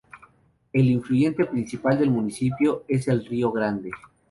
El 0.73 0.97
afluente 0.97 1.45
principal 1.45 1.99
del 1.99 2.09
municipio 2.09 2.85
es 2.87 3.07
el 3.07 3.23
río 3.23 3.51
Grande. 3.51 3.91